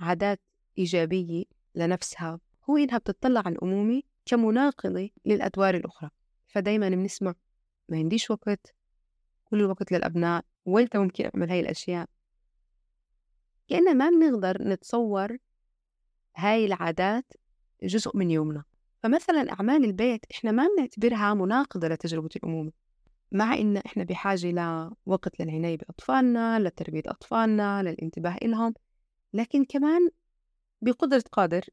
عادات 0.00 0.40
إيجابية 0.78 1.44
لنفسها 1.74 2.40
هو 2.70 2.76
إنها 2.76 2.98
بتطلع 2.98 3.42
على 3.46 3.54
الأمومة 3.54 4.02
كمناقضة 4.26 5.10
للأدوار 5.24 5.74
الأخرى. 5.74 6.10
فدايما 6.46 6.88
بنسمع 6.88 7.34
ما 7.88 7.96
عنديش 7.96 8.30
وقت 8.30 8.74
كل 9.44 9.60
الوقت 9.60 9.92
للأبناء 9.92 10.44
وين 10.64 10.88
ممكن 10.94 11.24
أعمل 11.34 11.50
هاي 11.50 11.60
الأشياء. 11.60 12.08
كأننا 13.68 13.92
ما 13.92 14.10
بنقدر 14.10 14.62
نتصور 14.62 15.36
هاي 16.36 16.66
العادات 16.66 17.32
جزء 17.82 18.16
من 18.16 18.30
يومنا. 18.30 18.64
فمثلا 19.02 19.52
أعمال 19.52 19.84
البيت 19.84 20.24
إحنا 20.30 20.52
ما 20.52 20.66
بنعتبرها 20.76 21.34
مناقضة 21.34 21.88
لتجربة 21.88 22.28
الأمومة 22.36 22.72
مع 23.32 23.54
إن 23.54 23.76
إحنا 23.76 24.04
بحاجة 24.04 24.50
لوقت 25.06 25.40
للعناية 25.40 25.76
بأطفالنا 25.78 26.58
لتربية 26.60 27.02
أطفالنا 27.06 27.82
للانتباه 27.82 28.36
إلهم. 28.42 28.74
لكن 29.36 29.64
كمان 29.64 30.10
بقدرة 30.82 31.24
قادر 31.32 31.64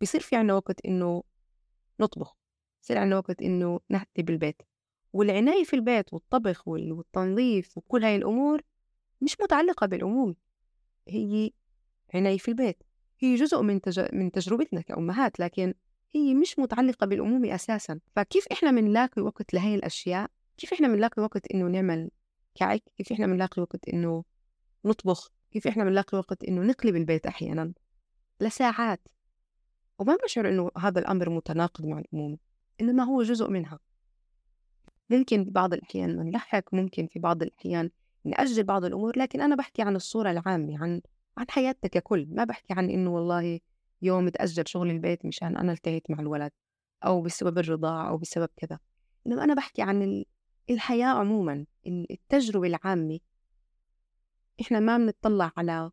بصير 0.00 0.20
في 0.20 0.36
عنا 0.36 0.54
وقت 0.54 0.86
إنه 0.86 1.22
نطبخ 2.00 2.36
بصير 2.82 2.98
عنا 2.98 3.16
وقت 3.16 3.42
إنه 3.42 3.80
نهتي 3.88 4.22
بالبيت. 4.22 4.62
والعناية 5.12 5.64
في 5.64 5.76
البيت 5.76 6.12
والطبخ 6.12 6.68
والتنظيف 6.68 7.78
وكل 7.78 8.04
هاي 8.04 8.16
الأمور 8.16 8.62
مش 9.20 9.36
متعلقة 9.40 9.86
بالأمومة 9.86 10.34
هي 11.08 11.50
عناية 12.14 12.38
في 12.38 12.48
البيت. 12.48 12.82
هي 13.18 13.34
جزء 13.34 13.62
من 13.62 13.80
تج... 13.80 14.14
من 14.14 14.32
تجربتنا 14.32 14.80
كأمهات 14.80 15.40
لكن 15.40 15.74
هي 16.14 16.34
مش 16.34 16.58
متعلقة 16.58 17.06
بالأمومة 17.06 17.54
أساسا. 17.54 18.00
فكيف 18.16 18.46
إحنا 18.52 18.70
بنلاقي 18.70 19.22
وقت 19.22 19.54
لهي 19.54 19.74
الأشياء؟ 19.74 20.30
كيف 20.56 20.72
إحنا 20.72 20.88
بنلاقي 20.88 21.22
وقت 21.22 21.46
إنه 21.46 21.68
نعمل 21.68 22.10
كعك؟ 22.54 22.82
كيف 22.96 23.12
إحنا 23.12 23.26
بنلاقي 23.26 23.62
وقت 23.62 23.88
إنه 23.88 24.24
نطبخ؟ 24.84 25.32
كيف 25.54 25.66
إحنا 25.66 25.84
بنلاقي 25.84 26.18
وقت 26.18 26.44
إنه 26.44 26.62
نقلب 26.62 26.96
البيت 26.96 27.26
أحيانا؟ 27.26 27.72
لساعات. 28.40 29.08
وما 29.98 30.16
بشعر 30.24 30.48
إنه 30.48 30.70
هذا 30.78 31.00
الأمر 31.00 31.30
متناقض 31.30 31.86
مع 31.86 31.98
الأمومة 31.98 32.38
إنما 32.80 33.04
هو 33.04 33.22
جزء 33.22 33.50
منها. 33.50 33.78
ممكن 35.10 35.44
في 35.44 35.50
بعض 35.50 35.74
الأحيان 35.74 36.16
نلحق 36.16 36.74
ممكن 36.74 37.06
في 37.06 37.18
بعض 37.18 37.42
الأحيان 37.42 37.90
نأجل 38.24 38.64
بعض 38.64 38.84
الأمور 38.84 39.18
لكن 39.18 39.40
أنا 39.40 39.56
بحكي 39.56 39.82
عن 39.82 39.96
الصورة 39.96 40.30
العامة 40.30 40.82
عن 40.82 41.00
عن 41.38 41.46
حياتنا 41.48 41.90
ككل. 41.90 42.26
ما 42.30 42.44
بحكي 42.44 42.72
عن 42.74 42.90
إنه 42.90 43.14
والله 43.14 43.60
يوم 44.02 44.28
تأجل 44.28 44.64
شغل 44.66 44.90
البيت 44.90 45.24
مشان 45.24 45.56
أنا 45.56 45.72
التهيت 45.72 46.10
مع 46.10 46.20
الولد 46.20 46.52
أو 47.04 47.22
بسبب 47.22 47.58
الرضاعة 47.58 48.08
أو 48.08 48.16
بسبب 48.16 48.48
كذا. 48.56 48.78
إنما 49.26 49.44
أنا 49.44 49.54
بحكي 49.54 49.82
عن 49.82 50.24
الحياة 50.70 51.06
عموما 51.06 51.66
التجربة 51.86 52.66
العامة. 52.66 53.18
إحنا 54.60 54.80
ما 54.80 54.98
بنطلع 54.98 55.52
على 55.56 55.90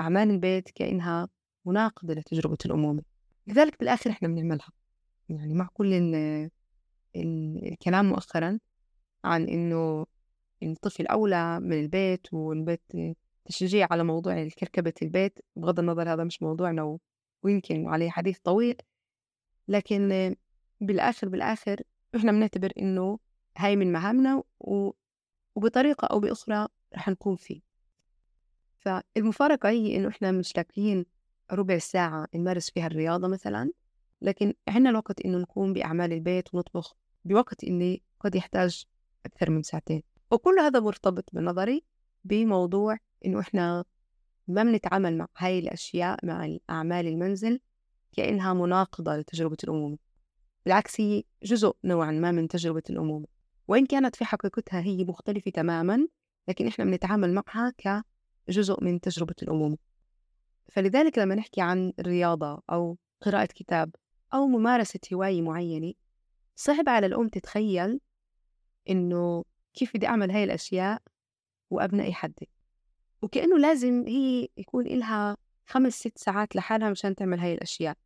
أعمال 0.00 0.30
البيت 0.30 0.70
كأنها 0.70 1.28
مناقضة 1.64 2.14
لتجربة 2.14 2.58
الأمومة. 2.66 3.02
لذلك 3.46 3.78
بالآخر 3.78 4.10
إحنا 4.10 4.28
بنعملها. 4.28 4.68
يعني 5.28 5.54
مع 5.54 5.68
كل 5.74 5.92
ال 5.94 6.50
الكلام 7.16 8.08
مؤخرا 8.08 8.58
عن 9.24 9.48
إنه 9.48 10.06
الطفل 10.62 11.06
أولى 11.06 11.60
من 11.60 11.80
البيت 11.80 12.34
والبيت 12.34 12.82
تشجيع 13.44 13.88
على 13.90 14.04
موضوع 14.04 14.48
كركبة 14.48 14.92
البيت 15.02 15.38
بغض 15.56 15.78
النظر 15.78 16.12
هذا 16.12 16.24
مش 16.24 16.42
موضوعنا 16.42 16.98
ويمكن 17.42 17.86
عليه 17.86 18.10
حديث 18.10 18.38
طويل. 18.38 18.76
لكن 19.68 20.36
بالآخر 20.80 21.28
بالآخر 21.28 21.82
إحنا 22.16 22.32
بنعتبر 22.32 22.72
إنه 22.78 23.18
هاي 23.56 23.76
من 23.76 23.92
مهامنا. 23.92 24.42
وبطريقة 25.54 26.06
أو 26.06 26.20
بأخرى 26.20 26.68
رح 26.96 27.08
نكون 27.08 27.36
فيه. 27.36 27.67
فالمفارقة 28.78 29.68
هي 29.68 29.96
إنه 29.96 30.08
إحنا 30.08 30.32
مش 30.32 30.56
لاقيين 30.56 31.06
ربع 31.52 31.78
ساعة 31.78 32.26
نمارس 32.34 32.70
فيها 32.70 32.86
الرياضة 32.86 33.28
مثلا 33.28 33.70
لكن 34.22 34.54
عندنا 34.68 34.90
الوقت 34.90 35.20
إنه 35.20 35.38
نقوم 35.38 35.72
بأعمال 35.72 36.12
البيت 36.12 36.54
ونطبخ 36.54 36.96
بوقت 37.24 37.64
اللي 37.64 38.02
قد 38.20 38.34
يحتاج 38.34 38.84
أكثر 39.26 39.50
من 39.50 39.62
ساعتين. 39.62 40.02
وكل 40.30 40.58
هذا 40.58 40.80
مرتبط 40.80 41.24
بنظري 41.32 41.84
بموضوع 42.24 42.98
إنه 43.26 43.40
إحنا 43.40 43.84
ما 44.48 44.62
بنتعامل 44.62 45.18
مع 45.18 45.26
هاي 45.36 45.58
الأشياء 45.58 46.26
مع 46.26 46.44
الأعمال 46.44 47.06
المنزل 47.06 47.60
كأنها 48.12 48.54
مناقضة 48.54 49.16
لتجربة 49.16 49.56
الأمومة. 49.64 49.98
بالعكس 50.64 51.00
هي 51.00 51.24
جزء 51.42 51.76
نوعا 51.84 52.10
ما 52.10 52.32
من 52.32 52.48
تجربة 52.48 52.82
الأمومة. 52.90 53.26
وإن 53.68 53.86
كانت 53.86 54.16
في 54.16 54.24
حقيقتها 54.24 54.80
هي 54.80 55.04
مختلفة 55.04 55.50
تماما 55.50 56.08
لكن 56.48 56.66
إحنا 56.66 56.84
بنتعامل 56.84 57.34
معها 57.34 57.72
كجزء 58.48 58.84
من 58.84 59.00
تجربة 59.00 59.34
الأمومة 59.42 59.78
فلذلك 60.72 61.18
لما 61.18 61.34
نحكي 61.34 61.60
عن 61.60 61.92
الرياضة 61.98 62.62
أو 62.70 62.98
قراءة 63.20 63.46
كتاب 63.46 63.94
أو 64.34 64.46
ممارسة 64.46 65.00
هواية 65.12 65.42
معينة 65.42 65.92
صعب 66.56 66.88
على 66.88 67.06
الأم 67.06 67.28
تتخيل 67.28 68.00
إنه 68.90 69.44
كيف 69.74 69.96
بدي 69.96 70.06
أعمل 70.06 70.30
هاي 70.30 70.44
الأشياء 70.44 71.02
وأبنائي 71.70 72.12
حدي. 72.12 72.48
وكأنه 73.22 73.58
لازم 73.58 74.04
هي 74.06 74.48
يكون 74.56 74.86
إلها 74.86 75.36
خمس 75.66 75.92
ست 75.92 76.18
ساعات 76.18 76.56
لحالها 76.56 76.90
مشان 76.90 77.14
تعمل 77.14 77.40
هاي 77.40 77.54
الأشياء. 77.54 77.96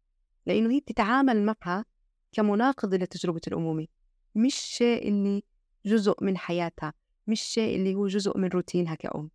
لأنه 0.47 0.71
هي 0.75 0.81
بتتعامل 0.81 1.43
معها 1.43 1.85
كمناقضة 2.33 2.97
لتجربة 2.97 3.41
الأمومة 3.47 3.87
مش 4.35 4.55
شيء 4.55 5.09
اللي 5.09 5.43
جزء 5.87 6.25
من 6.25 6.37
حياتها 6.37 6.93
مش 7.27 7.41
شيء 7.41 7.77
اللي 7.77 7.95
هو 7.95 8.07
جزء 8.07 8.39
من 8.39 8.49
روتينها 8.49 8.95
كأم. 8.95 9.31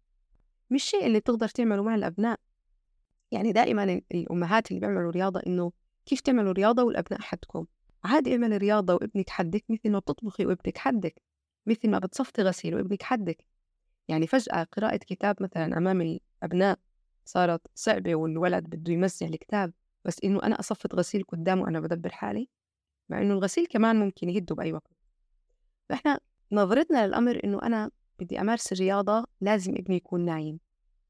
مش 0.69 0.83
شيء 0.83 1.05
اللي 1.05 1.19
تقدر 1.19 1.47
تعمله 1.47 1.83
مع 1.83 1.95
الأبناء. 1.95 2.39
يعني 3.31 3.51
دائما 3.51 4.01
الأمهات 4.11 4.71
اللي 4.71 4.79
بيعملوا 4.79 5.11
رياضة 5.11 5.41
إنه 5.47 5.71
كيف 6.05 6.21
تعملوا 6.21 6.53
رياضة 6.53 6.83
والأبناء 6.83 7.21
حدكم. 7.21 7.65
عادي 8.03 8.31
اعمل 8.33 8.57
رياضة 8.57 8.93
وابنك 8.93 9.29
حدك 9.29 9.63
مثل 9.69 9.89
ما 9.89 9.99
بتطبخي 9.99 10.45
وابنك 10.45 10.77
حدك 10.77 11.21
مثل 11.65 11.89
ما 11.89 11.99
بتصفتي 11.99 12.41
غسيل 12.41 12.75
وابنك 12.75 13.03
حدك. 13.03 13.45
يعني 14.07 14.27
فجأة 14.27 14.63
قراءة 14.63 14.97
كتاب 14.97 15.43
مثلا 15.43 15.77
أمام 15.77 16.01
الأبناء 16.01 16.79
صارت 17.25 17.61
صعبة 17.75 18.15
والولد 18.15 18.63
بده 18.63 18.93
يمزع 18.93 19.25
الكتاب 19.25 19.73
بس 20.05 20.23
إنه 20.23 20.43
أنا 20.43 20.59
أصفط 20.59 20.95
غسيل 20.95 21.23
قدامه 21.23 21.61
وأنا 21.61 21.79
بدبر 21.79 22.09
حالي؟ 22.09 22.49
مع 23.09 23.21
إنه 23.21 23.33
الغسيل 23.33 23.65
كمان 23.65 23.99
ممكن 23.99 24.29
يهده 24.29 24.55
بأي 24.55 24.73
وقت. 24.73 24.91
فإحنا 25.89 26.19
نظرتنا 26.51 27.07
للأمر 27.07 27.41
إنه 27.43 27.59
أنا 27.63 27.91
بدي 28.19 28.41
أمارس 28.41 28.71
الرياضة 28.71 29.25
لازم 29.41 29.75
ابني 29.75 29.95
يكون 29.95 30.25
نايم. 30.25 30.59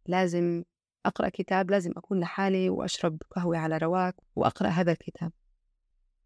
لازم 0.05 0.63
أقرأ 1.05 1.29
كتاب 1.29 1.71
لازم 1.71 1.91
أكون 1.97 2.19
لحالي 2.19 2.69
وأشرب 2.69 3.21
قهوة 3.31 3.57
على 3.57 3.77
رواق 3.77 4.15
وأقرأ 4.35 4.67
هذا 4.67 4.91
الكتاب. 4.91 5.31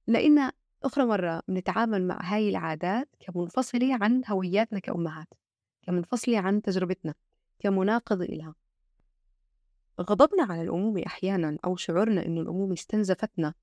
لأن 0.07 0.51
أخرى 0.83 1.05
مرة 1.05 1.41
بنتعامل 1.47 2.07
مع 2.07 2.19
هاي 2.21 2.49
العادات 2.49 3.09
كمنفصلة 3.19 3.97
عن 4.01 4.21
هوياتنا 4.29 4.79
كأمهات 4.79 5.27
كمنفصلة 5.81 6.39
عن 6.39 6.61
تجربتنا 6.61 7.13
كمناقضة 7.59 8.25
إلها. 8.25 8.55
غضبنا 10.01 10.43
على 10.43 10.61
الأمومة 10.61 11.03
أحيانا 11.07 11.57
أو 11.65 11.75
شعورنا 11.75 12.25
إنه 12.25 12.41
الأمومة 12.41 12.73
استنزفتنا 12.73 13.53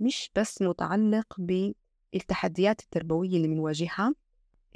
مش 0.00 0.30
بس 0.36 0.62
متعلق 0.62 1.36
بالتحديات 1.38 2.80
التربوية 2.80 3.36
اللي 3.36 3.48
بنواجهها 3.48 4.14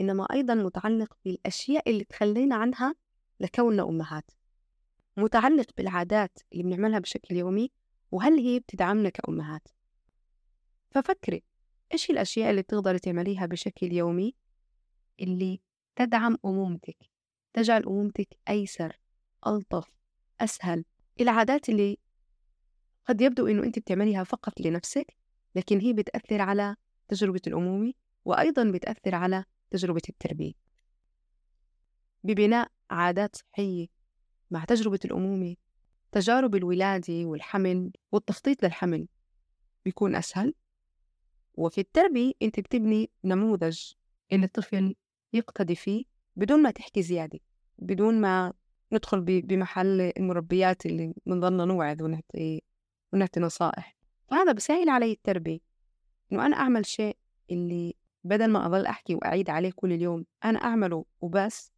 إنما 0.00 0.24
أيضا 0.32 0.54
متعلق 0.54 1.16
بالأشياء 1.24 1.90
اللي 1.90 2.04
تخلينا 2.04 2.56
عنها 2.56 2.94
لكوننا 3.40 3.82
أمهات. 3.82 4.30
متعلق 5.16 5.66
بالعادات 5.76 6.38
اللي 6.52 6.62
بنعملها 6.62 6.98
بشكل 6.98 7.36
يومي 7.36 7.70
وهل 8.10 8.38
هي 8.38 8.58
بتدعمنا 8.58 9.08
كأمهات؟ 9.08 9.68
ففكري 10.90 11.42
إيش 11.92 12.10
الأشياء 12.10 12.50
اللي 12.50 12.62
بتقدري 12.62 12.98
تعمليها 12.98 13.46
بشكل 13.46 13.92
يومي 13.92 14.34
اللي 15.20 15.60
تدعم 15.96 16.36
أمومتك 16.44 16.96
تجعل 17.52 17.82
أمومتك 17.82 18.28
أيسر 18.48 19.00
ألطف 19.46 19.90
أسهل؟ 20.40 20.84
العادات 21.20 21.68
اللي 21.68 21.98
قد 23.08 23.20
يبدو 23.20 23.46
إنه 23.46 23.62
أنت 23.62 23.78
بتعمليها 23.78 24.24
فقط 24.24 24.60
لنفسك 24.60 25.16
لكن 25.54 25.80
هي 25.80 25.92
بتأثر 25.92 26.40
على 26.40 26.76
تجربة 27.08 27.40
الأمومة 27.46 27.92
وأيضا 28.24 28.70
بتأثر 28.70 29.14
على 29.14 29.44
تجربة 29.70 30.02
التربية. 30.08 30.52
ببناء 32.24 32.70
عادات 32.90 33.36
صحية 33.36 33.86
مع 34.50 34.64
تجربة 34.64 34.98
الأمومة 35.04 35.56
تجارب 36.12 36.54
الولادة 36.54 37.24
والحمل 37.24 37.92
والتخطيط 38.12 38.64
للحمل 38.64 39.08
بيكون 39.84 40.14
أسهل. 40.14 40.54
وفي 41.54 41.80
التربية 41.80 42.32
أنت 42.42 42.60
بتبني 42.60 43.10
نموذج 43.24 43.92
اللي 44.32 44.46
الطفل 44.46 44.94
يقتدي 45.32 45.74
فيه 45.74 46.04
بدون 46.36 46.62
ما 46.62 46.70
تحكي 46.70 47.02
زيادة 47.02 47.40
بدون 47.78 48.20
ما 48.20 48.52
ندخل 48.92 49.20
بمحل 49.20 50.00
المربيات 50.00 50.86
اللي 50.86 51.14
بنضلنا 51.26 51.64
نوعظ 51.64 52.02
ونعطي 52.02 52.62
ونعطي 53.12 53.40
نصائح. 53.40 53.96
فهذا 54.30 54.52
بسهل 54.52 54.88
علي 54.88 55.12
التربية 55.12 55.58
إنه 56.32 56.46
أنا 56.46 56.56
أعمل 56.56 56.86
شيء 56.86 57.16
اللي 57.50 57.94
بدل 58.24 58.50
ما 58.50 58.66
أضل 58.66 58.86
أحكي 58.86 59.14
وأعيد 59.14 59.50
عليه 59.50 59.72
كل 59.76 59.92
اليوم 59.92 60.24
أنا 60.44 60.58
أعمله 60.58 61.04
وبس. 61.20 61.72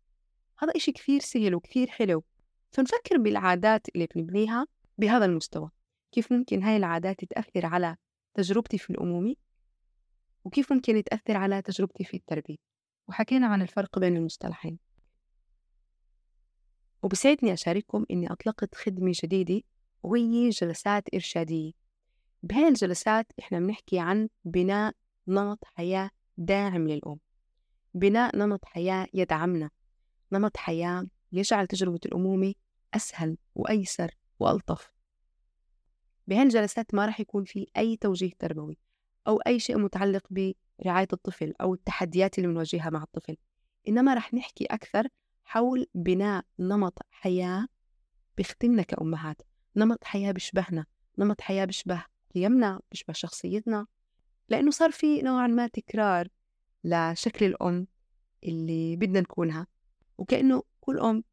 هذا 0.58 0.72
إشي 0.76 0.92
كثير 0.92 1.20
سهل 1.20 1.54
وكثير 1.54 1.90
حلو. 1.90 2.24
فنفكر 2.70 3.18
بالعادات 3.18 3.86
اللي 3.94 4.08
بنبنيها 4.14 4.66
بهذا 4.98 5.24
المستوى. 5.24 5.70
كيف 6.12 6.32
ممكن 6.32 6.62
هاي 6.62 6.76
العادات 6.76 7.24
تأثر 7.24 7.66
على 7.66 7.96
تجربتي 8.34 8.78
في 8.78 8.90
الأمومة 8.90 9.34
وكيف 10.44 10.72
ممكن 10.72 11.04
تأثر 11.04 11.36
على 11.36 11.62
تجربتي 11.62 12.04
في 12.04 12.16
التربية؟ 12.16 12.56
وحكينا 13.08 13.46
عن 13.46 13.62
الفرق 13.62 13.98
بين 13.98 14.16
المصطلحين. 14.16 14.78
وبسعدني 17.02 17.52
أشارككم 17.52 18.06
إني 18.10 18.32
أطلقت 18.32 18.74
خدمة 18.74 19.12
جديدة 19.24 19.62
وهي 20.02 20.48
جلسات 20.48 21.14
إرشادية. 21.14 21.72
بهاي 22.42 22.68
الجلسات 22.68 23.32
إحنا 23.38 23.58
بنحكي 23.58 23.98
عن 23.98 24.28
بناء 24.44 24.94
نمط 25.28 25.64
حياة 25.64 26.10
داعم 26.46 26.88
للأم 26.88 27.18
بناء 27.94 28.36
نمط 28.36 28.64
حياة 28.64 29.06
يدعمنا. 29.14 29.70
نمط 30.32 30.56
حياة 30.56 31.06
يجعل 31.32 31.66
تجربة 31.66 32.00
الأمومة 32.06 32.54
أسهل 32.94 33.36
وأيسر 33.54 34.10
وألطف. 34.40 34.92
بهاي 36.26 36.42
الجلسات 36.42 36.94
ما 36.94 37.06
راح 37.06 37.20
يكون 37.20 37.44
في 37.44 37.66
أي 37.76 37.96
توجيه 37.96 38.30
تربوي 38.38 38.78
أو 39.26 39.36
أي 39.36 39.60
شيء 39.60 39.78
متعلق 39.78 40.26
برعاية 40.30 41.08
الطفل 41.12 41.52
أو 41.60 41.74
التحديات 41.74 42.38
اللي 42.38 42.48
بنواجهها 42.48 42.90
مع 42.90 43.02
الطفل 43.02 43.36
إنما 43.88 44.14
رح 44.14 44.34
نحكي 44.34 44.64
أكثر 44.64 45.08
حول 45.44 45.86
بناء 45.94 46.44
نمط 46.58 46.98
حياة 47.10 47.66
بيخدمنا 48.36 48.82
كأمهات. 48.82 49.42
نمط 49.76 50.04
حياة 50.04 50.32
بيشبهنا 50.32 50.86
نمط 51.18 51.40
حياة 51.40 51.64
بيشبه 51.64 52.04
قيمنا 52.34 52.80
بيشبه 52.90 53.12
شخصيتنا. 53.12 53.86
لأنه 54.48 54.70
صار 54.70 54.90
في 54.90 55.22
نوعا 55.22 55.46
ما 55.46 55.66
تكرار 55.66 56.28
لشكل 56.84 57.46
الأم 57.46 57.86
اللي 58.44 58.96
بدنا 58.96 59.20
نكونها. 59.20 59.66
وكأنه 60.18 60.62
كل 60.80 60.98
أم 61.00 61.24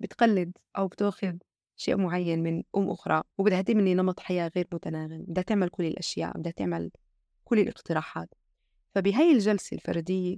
بتقلد 0.00 0.58
أو 0.76 0.88
بتاخذ 0.88 1.36
شيء 1.76 1.96
معين 1.96 2.42
من 2.42 2.62
أم 2.76 2.90
أخرى 2.90 3.22
وبدها 3.38 3.62
تبني 3.62 3.94
نمط 3.94 4.20
حياة 4.20 4.50
غير 4.56 4.68
متناغم. 4.72 5.22
بدها 5.28 5.42
تعمل 5.42 5.68
كل 5.68 5.84
الأشياء 5.84 6.38
بدها 6.38 6.52
تعمل 6.52 6.90
كل 7.44 7.58
الاقتراحات. 7.58 8.28
فبهي 8.94 9.32
الجلسة 9.32 9.74
الفردية 9.74 10.36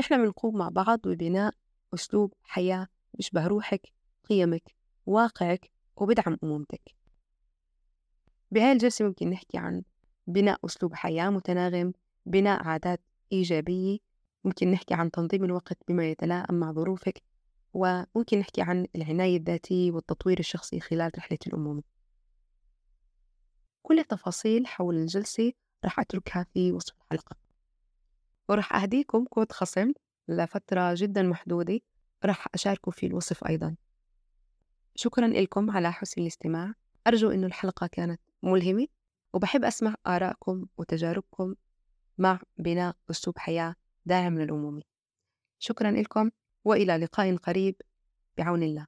إحنا 0.00 0.16
بنقوم 0.16 0.56
مع 0.56 0.68
بعض 0.68 1.00
ببناء 1.04 1.54
أسلوب 1.94 2.34
حياة 2.42 2.86
بيشبه 3.14 3.46
روحك 3.46 3.92
قيمك 4.24 4.74
واقعك 5.06 5.70
وبدعم 5.96 6.38
أمومتك. 6.44 6.94
بهاي 8.50 8.72
الجلسة 8.72 9.04
ممكن 9.04 9.30
نحكي 9.30 9.58
عن 9.58 9.82
بناء 10.26 10.58
أسلوب 10.64 10.94
حياة 10.94 11.30
متناغم 11.30 11.92
بناء 12.26 12.62
عادات 12.62 13.00
إيجابية. 13.32 13.98
ممكن 14.44 14.70
نحكي 14.70 14.94
عن 14.94 15.10
تنظيم 15.10 15.44
الوقت 15.44 15.78
بما 15.88 16.10
يتلائم 16.10 16.54
مع 16.54 16.72
ظروفك 16.72 17.22
وممكن 17.74 18.38
نحكي 18.38 18.62
عن 18.62 18.86
العناية 18.96 19.36
الذاتية 19.36 19.92
والتطوير 19.92 20.38
الشخصي 20.38 20.80
خلال 20.80 21.10
رحلة 21.18 21.38
الأمومة 21.46 21.82
كل 23.82 23.98
التفاصيل 23.98 24.66
حول 24.66 24.96
الجلسة 24.96 25.52
رح 25.84 26.00
أتركها 26.00 26.46
في 26.54 26.72
وصف 26.72 26.94
الحلقة. 27.12 27.36
ورح 28.48 28.74
أهديكم 28.74 29.24
كود 29.24 29.52
خصم 29.52 29.92
لفترة 30.28 30.94
جدا 30.96 31.22
محدودة 31.22 31.80
رح 32.24 32.46
أشاركه 32.54 32.90
في 32.90 33.06
الوصف 33.06 33.44
أيضا. 33.44 33.76
شكرا 34.94 35.26
لكم 35.26 35.70
على 35.70 35.92
حسن 35.92 36.22
الاستماع. 36.22 36.74
أرجو 37.06 37.30
أن 37.30 37.44
الحلقة 37.44 37.86
كانت 37.86 38.20
ملهمة. 38.42 38.86
وبحب 39.34 39.64
أسمع 39.64 39.94
آرائكم 40.06 40.66
وتجاربكم 40.76 41.54
مع 42.18 42.40
بناء 42.58 42.96
أسلوب 43.10 43.38
حياة 43.38 43.74
داعم 44.06 44.38
للأمومة 44.38 44.82
شكرا 45.58 45.90
لكم 45.90 46.30
وإلى 46.64 46.96
لقاء 46.96 47.36
قريب 47.36 47.76
بعون 48.38 48.62
الله. 48.62 48.86